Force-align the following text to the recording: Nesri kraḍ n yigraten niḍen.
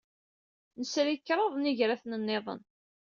Nesri 0.79 1.15
kraḍ 1.17 1.53
n 1.57 1.69
yigraten 1.69 2.13
niḍen. 2.25 2.61